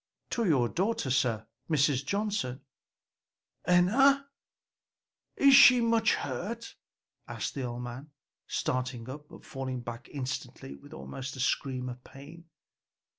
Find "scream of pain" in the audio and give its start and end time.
11.39-12.45